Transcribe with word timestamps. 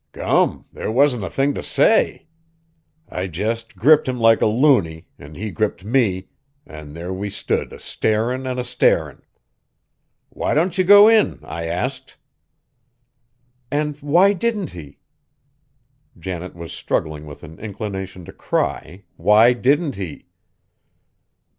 Gum! 0.13 0.65
there 0.73 0.91
wasn't 0.91 1.23
a 1.25 1.29
thing 1.29 1.53
t' 1.53 1.61
say. 1.61 2.25
I 3.07 3.27
just 3.27 3.75
gripped 3.75 4.09
him 4.09 4.19
like 4.19 4.41
a 4.41 4.47
looney, 4.47 5.05
an' 5.19 5.35
he 5.35 5.51
gripped 5.51 5.85
me, 5.85 6.27
an' 6.65 6.95
thar 6.95 7.13
we 7.13 7.29
stood 7.29 7.71
a 7.71 7.79
starin' 7.79 8.47
an' 8.47 8.57
a 8.57 8.63
staring'! 8.63 9.21
'Why 10.31 10.55
don't 10.55 10.75
ye 10.75 10.83
go 10.85 11.07
in?' 11.07 11.37
I 11.43 11.65
asked." 11.65 12.17
"And 13.69 13.95
why 13.97 14.33
didn't 14.33 14.71
he?" 14.71 14.97
Janet 16.17 16.55
was 16.55 16.73
struggling 16.73 17.27
with 17.27 17.43
an 17.43 17.59
inclination 17.59 18.25
to 18.25 18.31
cry, 18.33 19.03
"why 19.17 19.53
didn't 19.53 19.93
he?" 19.93 20.25